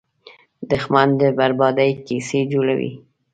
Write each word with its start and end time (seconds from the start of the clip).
دښمن 0.69 1.07
د 1.19 1.21
بربادۍ 1.37 1.91
کیسې 2.07 2.39
جوړوي 2.51 2.91